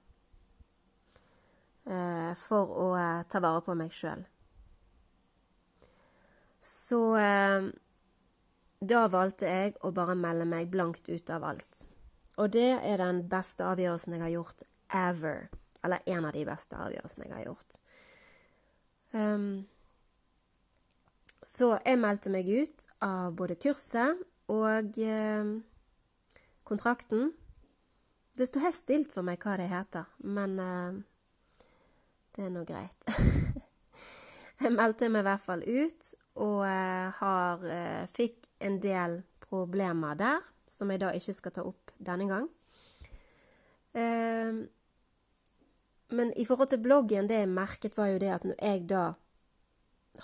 eh, 1.87 2.32
for 2.37 2.76
å 2.85 2.90
ta 3.25 3.40
vare 3.40 3.64
på 3.64 3.76
meg 3.78 3.94
sjøl. 3.94 4.26
Så 6.62 7.00
da 8.83 9.07
valgte 9.11 9.47
jeg 9.47 9.77
å 9.87 9.93
bare 9.95 10.17
melde 10.19 10.47
meg 10.49 10.71
blankt 10.73 11.09
ut 11.09 11.31
av 11.31 11.45
alt. 11.47 11.85
Og 12.43 12.51
det 12.55 12.81
er 12.83 12.99
den 12.99 13.23
beste 13.31 13.67
avgjørelsen 13.69 14.17
jeg 14.17 14.25
har 14.25 14.33
gjort 14.33 14.65
ever. 14.99 15.45
Eller 15.85 16.03
en 16.07 16.27
av 16.27 16.35
de 16.35 16.43
beste 16.47 16.79
avgjørelsene 16.79 17.29
jeg 17.29 17.37
har 17.37 17.45
gjort. 17.47 17.79
Um, 19.12 19.47
så 21.43 21.77
jeg 21.85 22.01
meldte 22.01 22.33
meg 22.33 22.49
ut 22.49 22.87
av 23.05 23.37
både 23.39 23.59
kurset 23.61 24.23
og 24.51 24.99
um, 24.99 25.55
kontrakten. 26.67 27.33
Det 28.39 28.49
står 28.49 28.67
helt 28.67 28.79
stilt 28.79 29.15
for 29.15 29.27
meg 29.27 29.43
hva 29.43 29.59
det 29.61 29.69
heter, 29.71 30.09
men 30.25 30.59
uh, 30.59 31.67
det 32.35 32.47
er 32.49 32.55
nå 32.55 32.65
greit. 32.67 33.11
jeg 34.62 34.75
meldte 34.75 35.11
meg 35.12 35.25
i 35.25 35.28
hvert 35.28 35.45
fall 35.45 35.62
ut, 35.66 36.11
og 36.42 36.59
uh, 36.64 37.09
har, 37.19 37.64
uh, 37.66 38.04
fikk 38.12 38.47
en 38.64 38.78
del 38.83 39.21
problemer 39.42 40.19
der, 40.19 40.52
som 40.69 40.90
jeg 40.92 41.02
da 41.02 41.12
ikke 41.16 41.35
skal 41.37 41.57
ta 41.57 41.64
opp 41.69 41.92
denne 42.00 42.28
gang. 42.31 42.47
Uh, 43.92 44.62
men 46.12 46.33
i 46.37 46.45
forhold 46.45 46.73
til 46.73 46.83
bloggen, 46.85 47.28
det 47.28 47.42
jeg 47.42 47.50
merket, 47.52 47.97
var 47.97 48.12
jo 48.12 48.21
det 48.21 48.33
at 48.35 48.45
når 48.45 48.57
jeg 48.61 48.87
da 48.90 49.04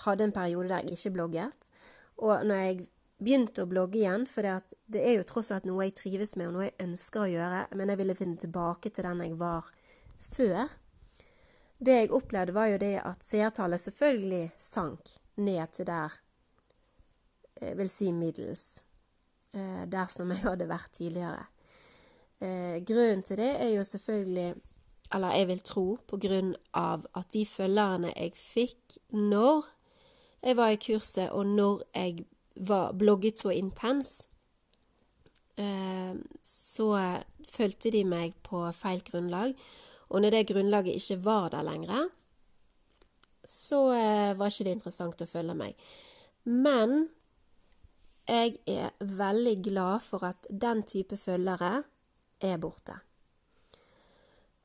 hadde 0.05 0.27
en 0.27 0.35
periode 0.35 0.69
der 0.69 0.85
jeg 0.85 0.97
ikke 0.97 1.15
blogget, 1.17 1.69
og 2.21 2.45
når 2.45 2.63
jeg 2.65 2.87
begynte 3.19 3.63
å 3.63 3.69
blogge 3.69 3.99
igjen, 3.99 4.25
for 4.29 4.45
det 4.45 5.01
er 5.01 5.17
jo 5.17 5.25
tross 5.27 5.51
alt 5.51 5.65
noe 5.67 5.87
jeg 5.87 5.97
trives 5.97 6.35
med, 6.39 6.49
og 6.49 6.55
noe 6.55 6.67
jeg 6.69 6.77
ønsker 6.85 7.25
å 7.25 7.31
gjøre, 7.31 7.63
men 7.75 7.91
jeg 7.91 7.99
ville 8.01 8.15
finne 8.15 8.39
tilbake 8.39 8.91
til 8.93 9.07
den 9.09 9.25
jeg 9.25 9.39
var 9.39 9.67
før. 10.23 10.77
Det 11.79 11.95
jeg 11.95 12.11
opplevde, 12.11 12.53
var 12.53 12.65
jo 12.73 12.77
det 12.77 12.95
at 13.05 13.23
seertallet 13.23 13.79
selvfølgelig 13.79 14.49
sank 14.59 15.13
ned 15.39 15.67
til 15.71 15.87
der 15.87 16.17
jeg 17.61 17.77
vil 17.77 17.89
si 17.91 18.11
middels, 18.11 18.83
eh, 19.53 19.85
der 19.91 20.07
som 20.11 20.31
jeg 20.31 20.43
hadde 20.43 20.67
vært 20.69 20.91
tidligere. 20.95 21.45
Eh, 22.39 22.79
grunnen 22.87 23.23
til 23.23 23.37
det 23.37 23.51
er 23.59 23.69
jo 23.73 23.83
selvfølgelig, 23.83 24.53
eller 25.13 25.35
jeg 25.35 25.47
vil 25.47 25.59
tro, 25.59 25.85
på 26.07 26.17
grunn 26.17 26.53
av 26.73 27.05
at 27.15 27.31
de 27.33 27.45
følgerne 27.45 28.13
jeg 28.15 28.35
fikk 28.35 28.99
når 29.11 29.67
jeg 30.43 30.55
var 30.57 30.71
i 30.71 30.79
kurset, 30.79 31.29
og 31.29 31.45
når 31.45 31.83
jeg 31.95 32.25
var 32.55 32.91
blogget 32.91 33.39
så 33.39 33.51
intens, 33.51 34.27
eh, 35.57 36.15
så 36.43 36.89
fulgte 37.43 37.91
de 37.91 38.03
meg 38.07 38.35
på 38.43 38.63
feil 38.71 39.03
grunnlag. 39.03 39.55
Og 40.09 40.21
når 40.21 40.33
det 40.33 40.47
grunnlaget 40.49 40.97
ikke 40.97 41.19
var 41.25 41.49
der 41.53 41.65
lenger, 41.65 42.09
så 43.45 43.81
var 44.37 44.49
ikke 44.49 44.65
det 44.67 44.75
interessant 44.77 45.21
å 45.21 45.29
følge 45.29 45.55
meg. 45.57 45.77
Men 46.45 47.09
jeg 48.29 48.59
er 48.69 48.93
veldig 48.99 49.55
glad 49.65 50.03
for 50.05 50.25
at 50.27 50.45
den 50.49 50.83
type 50.85 51.17
følgere 51.17 51.83
er 52.41 52.57
borte. 52.61 52.99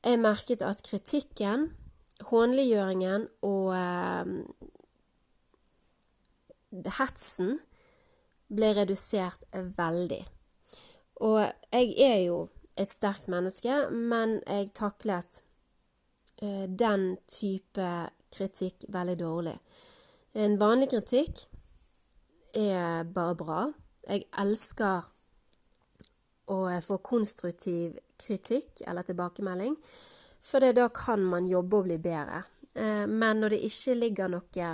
Jeg 0.05 0.21
merket 0.21 0.61
at 0.61 0.83
kritikken, 0.85 1.71
hånliggjøringen 2.29 3.25
og 3.43 3.73
eh, 3.75 4.25
hetsen 6.99 7.57
ble 8.53 8.69
redusert 8.77 9.43
veldig. 9.51 10.21
Og 11.25 11.41
jeg 11.73 11.95
er 12.05 12.19
jo 12.27 12.37
et 12.75 12.91
sterkt 12.91 13.29
menneske, 13.31 13.87
men 13.91 14.39
jeg 14.43 14.73
taklet 14.75 15.41
eh, 16.41 16.65
den 16.67 17.15
type 17.27 17.89
kritikk 18.35 18.87
veldig 18.91 19.17
dårlig. 19.19 19.55
En 20.35 20.57
vanlig 20.59 20.89
kritikk 20.91 21.45
er 22.55 23.07
bare 23.07 23.37
bra. 23.39 23.59
Jeg 24.05 24.27
elsker 24.41 25.07
å 26.51 26.57
få 26.83 26.99
konstruktiv 27.01 27.95
kritikk 28.21 28.83
eller 28.85 29.07
tilbakemelding, 29.07 29.77
for 30.45 30.61
da 30.75 30.89
kan 30.93 31.23
man 31.25 31.47
jobbe 31.49 31.79
og 31.79 31.87
bli 31.87 31.97
bedre. 32.01 32.43
Eh, 32.75 33.07
men 33.07 33.41
når 33.41 33.55
det 33.55 33.63
ikke 33.69 33.95
ligger 33.97 34.35
noe, 34.35 34.69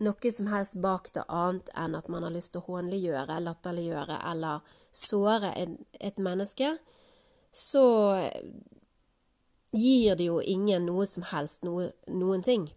noe 0.00 0.32
som 0.32 0.48
helst 0.50 0.78
bak 0.80 1.10
det 1.14 1.24
annet 1.28 1.70
enn 1.78 1.96
at 1.98 2.08
man 2.08 2.24
har 2.26 2.34
lyst 2.34 2.54
til 2.54 2.62
å 2.62 2.76
hånliggjøre, 2.76 3.40
latterliggjøre 3.44 4.20
eller 4.32 4.64
såre 4.90 5.52
et 6.00 6.18
menneske, 6.18 6.74
så 7.52 7.84
gir 9.72 10.16
det 10.18 10.26
jo 10.26 10.40
ingen 10.40 10.86
noe 10.88 11.06
som 11.06 11.26
helst 11.30 11.66
noe, 11.66 11.90
noen 12.08 12.42
ting. 12.42 12.70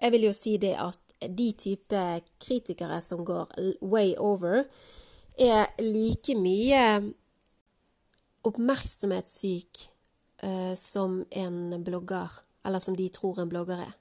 Jeg 0.00 0.12
vil 0.12 0.28
jo 0.28 0.32
si 0.36 0.56
det 0.60 0.74
at 0.80 1.02
de 1.20 1.50
type 1.56 2.02
kritikere 2.42 3.00
som 3.04 3.24
går 3.24 3.52
way 3.80 4.14
over, 4.20 4.64
er 5.36 5.68
like 5.82 6.32
mye 6.38 6.82
oppmerksomhetssyk 8.46 9.82
eh, 10.42 10.74
som 10.80 11.24
en 11.30 11.84
blogger, 11.84 12.40
eller 12.64 12.80
som 12.80 12.96
de 12.96 13.08
tror 13.12 13.42
en 13.42 13.52
blogger 13.52 13.82
er. 13.84 13.94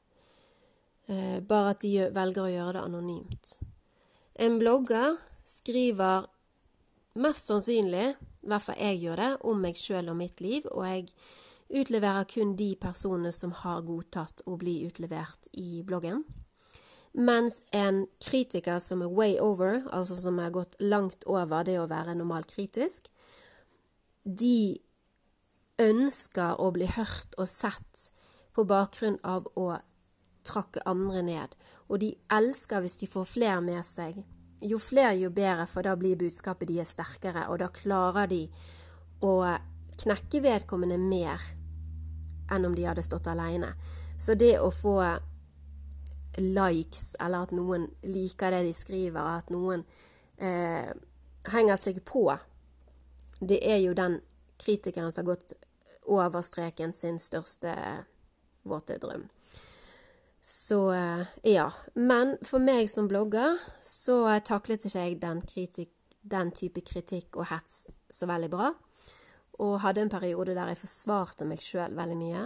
Eh, 1.07 1.39
bare 1.41 1.75
at 1.75 1.83
de 1.85 2.07
velger 2.13 2.45
å 2.45 2.51
gjøre 2.51 2.77
det 2.77 2.85
anonymt. 2.87 3.57
En 4.41 4.57
blogger 4.59 5.19
skriver 5.45 6.25
mest 7.21 7.45
sannsynlig, 7.45 8.15
i 8.15 8.49
hvert 8.49 8.65
fall 8.65 8.79
jeg 8.81 9.03
gjør 9.03 9.21
det, 9.21 9.31
om 9.45 9.61
meg 9.61 9.77
sjøl 9.79 10.09
og 10.11 10.17
mitt 10.19 10.41
liv, 10.41 10.65
og 10.73 10.87
jeg 10.89 11.05
utleverer 11.75 12.25
kun 12.29 12.55
de 12.57 12.73
personene 12.81 13.31
som 13.33 13.53
har 13.61 13.85
godtatt 13.85 14.43
å 14.49 14.57
bli 14.61 14.79
utlevert 14.87 15.49
i 15.53 15.83
bloggen. 15.85 16.25
Mens 17.15 17.61
en 17.71 18.03
kritiker 18.19 18.81
som 18.83 19.01
er 19.05 19.13
way 19.13 19.37
over, 19.39 19.85
altså 19.95 20.17
som 20.19 20.41
har 20.41 20.51
gått 20.51 20.75
langt 20.81 21.23
over 21.31 21.63
det 21.63 21.77
å 21.79 21.87
være 21.87 22.17
normalt 22.17 22.51
kritisk, 22.51 23.07
de 24.25 24.81
ønsker 25.79 26.59
å 26.59 26.71
bli 26.75 26.89
hørt 26.91 27.37
og 27.37 27.47
sett 27.47 28.09
på 28.55 28.65
bakgrunn 28.67 29.19
av 29.23 29.47
å 29.55 29.77
trakke 30.45 30.83
andre 30.85 31.21
ned. 31.25 31.55
Og 31.89 31.99
de 32.01 32.13
elsker 32.33 32.83
hvis 32.83 32.99
de 33.01 33.09
får 33.09 33.27
flere 33.35 33.61
med 33.65 33.85
seg. 33.87 34.21
Jo 34.65 34.79
flere, 34.81 35.15
jo 35.19 35.29
bedre, 35.33 35.67
for 35.69 35.85
da 35.85 35.95
blir 35.99 36.17
budskapet 36.19 36.69
de 36.69 36.79
er 36.81 36.89
sterkere, 36.89 37.47
og 37.51 37.59
da 37.61 37.69
klarer 37.73 38.29
de 38.31 38.45
å 39.25 39.35
knekke 40.01 40.41
vedkommende 40.43 40.97
mer 40.99 41.41
enn 42.51 42.65
om 42.67 42.75
de 42.75 42.85
hadde 42.87 43.03
stått 43.05 43.27
alene. 43.31 43.73
Så 44.17 44.35
det 44.39 44.55
å 44.59 44.71
få 44.71 44.99
likes, 46.37 47.15
eller 47.19 47.45
at 47.45 47.53
noen 47.55 47.87
liker 48.03 48.55
det 48.55 48.63
de 48.67 48.73
skriver, 48.75 49.37
at 49.39 49.51
noen 49.53 49.85
eh, 50.37 50.91
henger 51.51 51.79
seg 51.79 52.01
på, 52.07 52.27
det 53.39 53.59
er 53.63 53.81
jo 53.83 53.95
den 53.97 54.19
kritikeren 54.61 55.11
som 55.11 55.25
har 55.25 55.35
gått 55.35 55.55
over 56.05 56.41
streken 56.45 56.93
sin 56.93 57.19
største 57.19 57.73
våte 58.63 58.97
drøm. 59.01 59.25
Så 60.47 60.91
eh, 60.93 61.21
ja. 61.43 61.73
Men 61.93 62.37
for 62.45 62.61
meg 62.61 62.85
som 62.89 63.07
blogger 63.09 63.57
så 63.81 64.19
taklet 64.45 64.83
ikke 64.85 65.01
jeg 65.07 65.15
den, 65.23 65.39
kritik, 65.41 65.89
den 66.21 66.51
type 66.53 66.83
kritikk 66.85 67.39
og 67.39 67.47
hets 67.49 67.87
så 68.13 68.27
veldig 68.29 68.49
bra. 68.53 68.67
Og 69.65 69.79
hadde 69.81 70.03
en 70.05 70.11
periode 70.13 70.53
der 70.53 70.69
jeg 70.69 70.83
forsvarte 70.83 71.47
meg 71.49 71.65
sjøl 71.65 71.97
veldig 71.97 72.17
mye. 72.19 72.43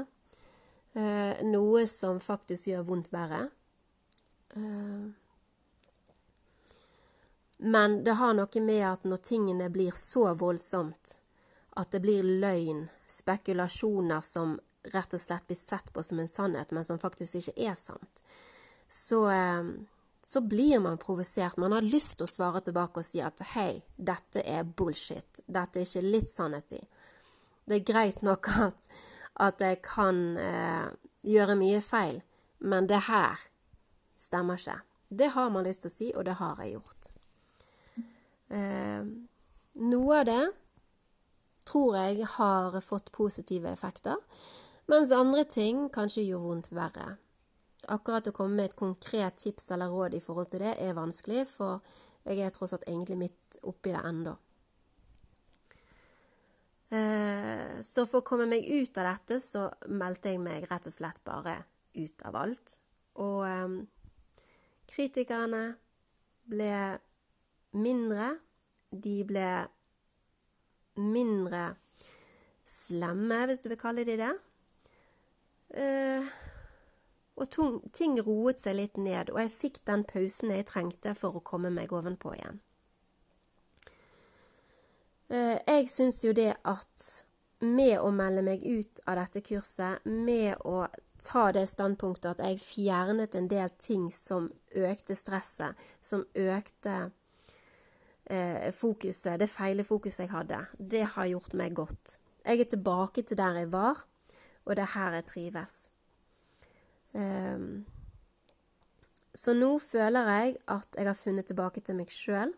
Eh, 0.95 1.43
noe 1.43 1.83
som 1.91 2.21
faktisk 2.23 2.71
gjør 2.71 2.87
vondt 2.87 3.11
verre. 3.11 3.41
Eh, 4.55 5.03
men 7.67 7.99
det 8.07 8.15
har 8.15 8.39
noe 8.39 8.63
med 8.63 8.85
at 8.93 9.03
når 9.03 9.25
tingene 9.27 9.67
blir 9.75 9.91
så 9.91 10.29
voldsomt, 10.39 11.17
at 11.75 11.91
det 11.91 11.99
blir 12.07 12.23
løgn, 12.23 12.85
spekulasjoner 13.11 14.23
som 14.23 14.55
rett 14.93 15.13
og 15.13 15.21
slett 15.21 15.47
blir 15.47 15.57
sett 15.59 15.93
på 15.93 16.03
som 16.03 16.19
en 16.19 16.27
sannhet, 16.27 16.71
men 16.71 16.85
som 16.85 16.99
faktisk 16.99 17.39
ikke 17.39 17.55
er 17.69 17.75
sant, 17.79 18.23
så, 18.87 19.23
eh, 19.31 19.71
så 20.25 20.41
blir 20.41 20.79
man 20.79 20.97
provosert. 20.97 21.57
Man 21.57 21.71
har 21.71 21.85
lyst 21.85 22.17
til 22.17 22.27
å 22.27 22.31
svare 22.31 22.61
tilbake 22.61 23.01
og 23.01 23.05
si 23.05 23.21
at 23.21 23.41
hei, 23.55 23.81
dette 23.97 24.43
er 24.45 24.63
bullshit. 24.63 25.41
Dette 25.47 25.81
er 25.81 25.87
ikke 25.87 26.05
litt 26.05 26.29
sannhet 26.29 26.73
i. 26.77 26.81
Det 27.65 27.79
er 27.79 27.87
greit 27.93 28.21
nok 28.25 28.49
at, 28.67 28.89
at 29.35 29.61
jeg 29.61 29.81
kan 29.85 30.37
eh, 30.37 30.89
gjøre 31.25 31.57
mye 31.59 31.81
feil, 31.81 32.21
men 32.59 32.87
det 32.89 33.05
her 33.09 33.41
stemmer 34.19 34.59
ikke. 34.59 34.79
Det 35.09 35.31
har 35.33 35.49
man 35.49 35.65
lyst 35.65 35.85
til 35.85 35.89
å 35.89 35.93
si, 35.93 36.11
og 36.13 36.25
det 36.27 36.37
har 36.37 36.61
jeg 36.61 36.77
gjort. 36.77 37.11
Eh, 38.49 39.05
noe 39.79 40.17
av 40.19 40.25
det 40.29 40.43
tror 41.69 41.97
jeg 41.97 42.25
har 42.37 42.79
fått 42.81 43.11
positive 43.13 43.69
effekter, 43.69 44.17
mens 44.89 45.13
andre 45.15 45.45
ting 45.45 45.87
kanskje 45.93 46.25
gjør 46.25 46.45
vondt 46.47 46.71
verre. 46.73 47.15
Akkurat 47.89 48.27
å 48.27 48.35
komme 48.35 48.57
med 48.57 48.71
et 48.71 48.77
konkret 48.77 49.39
tips 49.39 49.71
eller 49.75 49.89
råd 49.93 50.17
i 50.17 50.21
forhold 50.23 50.51
til 50.51 50.65
det 50.65 50.75
er 50.81 50.97
vanskelig, 50.97 51.45
for 51.47 51.79
jeg 52.25 52.43
er 52.43 52.53
tross 52.53 52.75
alt 52.75 52.87
egentlig 52.89 53.17
midt 53.17 53.59
oppi 53.69 53.93
det 53.93 54.03
ennå. 54.05 54.35
Eh, 56.89 57.81
så 57.85 58.05
for 58.09 58.21
å 58.23 58.25
komme 58.25 58.47
meg 58.49 58.65
ut 58.65 58.97
av 58.97 59.11
dette, 59.11 59.39
så 59.41 59.67
meldte 59.93 60.33
jeg 60.33 60.41
meg 60.41 60.65
rett 60.71 60.89
og 60.89 60.95
slett 60.95 61.21
bare 61.25 61.55
ut 61.97 62.25
av 62.25 62.37
alt. 62.39 62.75
Og 63.21 63.43
um, 63.45 63.79
kritikerne 64.89 65.63
ble 66.49 66.73
mindre. 67.77 68.31
De 68.89 69.19
ble 69.27 69.49
mindre 70.99 71.65
slemme, 72.65 73.43
hvis 73.49 73.61
du 73.61 73.69
vil 73.69 73.81
kalle 73.81 74.05
de 74.07 74.17
det. 74.19 74.33
Uh, 75.69 76.25
og 77.39 77.51
ting 77.95 78.17
roet 78.19 78.59
seg 78.59 78.75
litt 78.75 78.97
ned, 78.99 79.31
og 79.31 79.39
jeg 79.39 79.53
fikk 79.53 79.77
den 79.87 80.03
pausen 80.07 80.51
jeg 80.51 80.67
trengte 80.67 81.13
for 81.15 81.37
å 81.37 81.45
komme 81.45 81.71
meg 81.71 81.93
ovenpå 81.95 82.33
igjen. 82.35 82.59
Eh, 85.29 85.57
jeg 85.67 85.89
syns 85.89 86.23
jo 86.25 86.33
det 86.33 86.55
at 86.67 87.05
med 87.61 87.99
å 88.01 88.09
melde 88.15 88.43
meg 88.45 88.63
ut 88.65 89.01
av 89.05 89.19
dette 89.19 89.43
kurset, 89.45 90.03
med 90.05 90.57
å 90.65 90.87
ta 91.19 91.49
det 91.55 91.67
standpunktet 91.69 92.31
at 92.31 92.43
jeg 92.43 92.63
fjernet 92.63 93.35
en 93.35 93.49
del 93.51 93.71
ting 93.77 94.07
som 94.15 94.49
økte 94.75 95.15
stresset, 95.19 95.77
som 96.01 96.23
økte 96.33 97.11
eh, 98.25 98.71
fokuset, 98.75 99.37
det 99.39 99.51
feile 99.51 99.85
fokuset 99.85 100.25
jeg 100.25 100.33
hadde, 100.33 100.63
det 100.79 101.05
har 101.15 101.29
gjort 101.29 101.55
meg 101.59 101.75
godt. 101.77 102.17
Jeg 102.47 102.63
er 102.63 102.71
tilbake 102.71 103.23
til 103.23 103.37
der 103.37 103.61
jeg 103.61 103.71
var, 103.75 104.05
og 104.65 104.75
det 104.75 104.83
er 104.85 104.93
her 104.95 105.17
jeg 105.19 105.25
trives. 105.25 105.77
Um, 107.13 107.85
så 109.33 109.53
nå 109.53 109.77
føler 109.79 110.29
jeg 110.29 110.55
at 110.67 110.95
jeg 110.97 111.07
har 111.07 111.17
funnet 111.17 111.45
tilbake 111.45 111.81
til 111.81 111.97
meg 111.97 112.11
sjøl. 112.13 112.53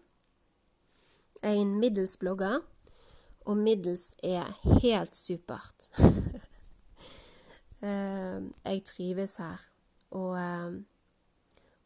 Jeg 1.42 1.58
er 1.58 1.62
en 1.62 1.76
middels 1.80 2.18
blogger, 2.22 2.62
og 3.46 3.58
middels 3.58 4.16
er 4.24 4.54
helt 4.82 5.18
supert. 5.18 5.90
Ehm, 7.82 8.52
jeg 8.62 8.84
trives 8.86 9.40
her. 9.42 9.62
Og 10.14 10.36
ehm, 10.38 10.76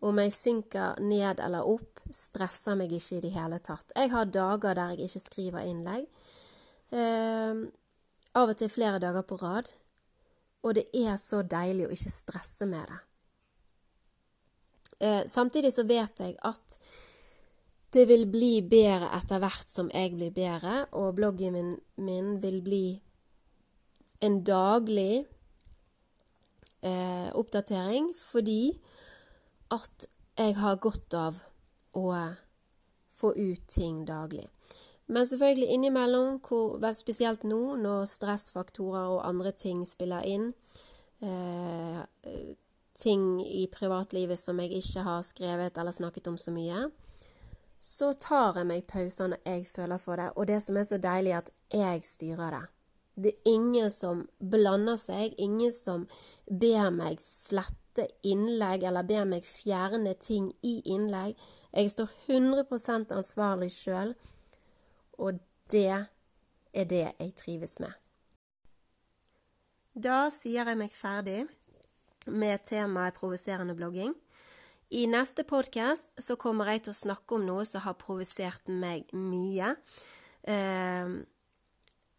om 0.03 0.17
jeg 0.19 0.33
synker 0.35 0.99
ned 0.99 1.39
eller 1.39 1.63
opp, 1.63 2.01
stresser 2.11 2.75
meg 2.75 2.91
ikke 2.91 3.15
i 3.15 3.21
det 3.23 3.31
hele 3.31 3.61
tatt. 3.63 3.93
Jeg 3.95 4.11
har 4.11 4.27
dager 4.27 4.75
der 4.75 4.91
jeg 4.91 5.07
ikke 5.07 5.23
skriver 5.23 5.63
innlegg. 5.63 6.03
Av 8.35 8.51
og 8.51 8.57
til 8.59 8.69
flere 8.69 8.99
dager 8.99 9.23
på 9.23 9.39
rad. 9.39 9.71
Og 10.65 10.73
det 10.77 10.87
er 10.97 11.19
så 11.21 11.43
deilig 11.45 11.85
å 11.85 11.93
ikke 11.93 12.13
stresse 12.13 12.65
med 12.69 12.89
det. 12.89 13.01
Eh, 15.05 15.21
samtidig 15.29 15.73
så 15.75 15.85
vet 15.85 16.23
jeg 16.23 16.37
at 16.47 16.77
det 17.93 18.07
vil 18.09 18.25
bli 18.27 18.59
bedre 18.65 19.11
etter 19.15 19.39
hvert 19.43 19.69
som 19.71 19.91
jeg 19.93 20.15
blir 20.15 20.33
bedre, 20.35 20.85
og 20.97 21.15
bloggen 21.19 21.53
min, 21.55 21.75
min 22.01 22.35
vil 22.43 22.61
bli 22.65 22.85
en 24.25 24.41
daglig 24.47 25.25
eh, 26.81 27.29
oppdatering 27.35 28.09
fordi 28.17 28.75
at 29.75 30.07
jeg 30.39 30.57
har 30.59 30.81
godt 30.83 31.15
av 31.19 31.39
å 31.95 32.09
få 33.15 33.31
ut 33.35 33.67
ting 33.71 34.03
daglig. 34.07 34.47
Men 35.07 35.27
selvfølgelig 35.27 35.69
innimellom, 35.69 36.39
hvor, 36.41 36.91
spesielt 36.97 37.43
nå 37.45 37.75
når 37.77 38.07
stressfaktorer 38.09 39.11
og 39.13 39.25
andre 39.27 39.51
ting 39.51 39.83
spiller 39.87 40.25
inn, 40.25 40.53
eh, 41.21 42.01
ting 42.95 43.41
i 43.45 43.67
privatlivet 43.71 44.39
som 44.39 44.59
jeg 44.59 44.71
ikke 44.79 45.03
har 45.05 45.21
skrevet 45.21 45.77
eller 45.77 45.91
snakket 45.91 46.27
om 46.27 46.37
så 46.37 46.51
mye, 46.55 46.87
så 47.79 48.13
tar 48.17 48.57
jeg 48.57 48.65
meg 48.65 48.87
pauser 48.89 49.29
når 49.29 49.43
jeg 49.45 49.65
føler 49.69 50.01
for 50.01 50.17
det. 50.17 50.31
Og 50.35 50.47
det 50.49 50.61
som 50.63 50.77
er 50.77 50.87
så 50.89 50.97
deilig, 50.97 51.35
er 51.35 51.43
at 51.43 51.51
jeg 51.73 52.05
styrer 52.07 52.55
det. 52.55 52.63
Det 53.15 53.31
er 53.31 53.51
ingen 53.53 53.91
som 53.93 54.25
blander 54.39 54.97
seg, 54.99 55.35
ingen 55.37 55.71
som 55.71 56.07
ber 56.49 56.89
meg 56.91 57.21
slette 57.23 58.09
innlegg 58.27 58.83
eller 58.83 59.07
ber 59.07 59.27
meg 59.29 59.45
fjerne 59.45 60.15
ting 60.19 60.49
i 60.65 60.81
innlegg. 60.91 61.37
Jeg 61.71 61.91
står 61.93 62.09
100% 62.27 63.13
ansvarlig 63.15 63.69
sjøl, 63.71 64.15
og 65.17 65.39
det 65.71 65.87
er 66.73 66.89
det 66.89 67.05
jeg 67.07 67.35
trives 67.39 67.79
med. 67.79 67.93
Da 69.95 70.25
sier 70.33 70.67
jeg 70.67 70.79
meg 70.79 70.91
ferdig 70.91 71.45
med 72.27 72.63
temaet 72.67 73.15
provoserende 73.15 73.75
blogging. 73.77 74.15
I 74.91 75.05
neste 75.09 75.45
podkast 75.47 76.11
så 76.21 76.35
kommer 76.37 76.69
jeg 76.69 76.85
til 76.85 76.93
å 76.93 76.99
snakke 76.99 77.37
om 77.37 77.45
noe 77.47 77.63
som 77.65 77.85
har 77.85 77.95
provosert 77.97 78.67
meg 78.69 79.07
mye. 79.15 79.71
Eh, 80.43 81.15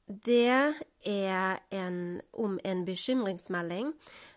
det 0.07 0.75
er 1.07 1.61
en, 1.75 2.01
om 2.33 2.59
en 2.65 2.85
bekymringsmelding. 2.87 3.93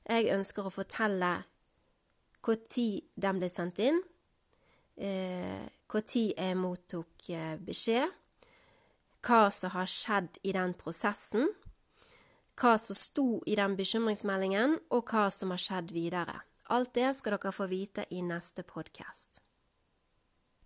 Jeg 0.09 0.29
ønsker 0.35 0.67
å 0.67 0.73
fortelle 0.73 1.33
når 2.49 2.85
den 3.19 3.41
ble 3.41 3.49
sendt 3.51 3.81
inn, 3.83 3.99
når 4.99 6.01
eh, 6.01 6.31
jeg 6.37 6.57
mottok 6.57 7.29
eh, 7.29 7.57
beskjed, 7.61 8.18
hva 9.25 9.49
som 9.51 9.73
har 9.75 9.89
skjedd 9.89 10.39
i 10.43 10.53
den 10.55 10.73
prosessen, 10.77 11.49
hva 12.59 12.75
som 12.79 12.95
sto 12.95 13.27
i 13.47 13.55
den 13.59 13.75
bekymringsmeldingen, 13.79 14.79
og 14.91 15.11
hva 15.11 15.29
som 15.31 15.51
har 15.55 15.61
skjedd 15.61 15.93
videre. 15.95 16.41
Alt 16.69 16.93
det 16.95 17.13
skal 17.17 17.37
dere 17.37 17.53
få 17.55 17.69
vite 17.71 18.05
i 18.13 18.21
neste 18.21 18.63
podkast. 18.67 19.41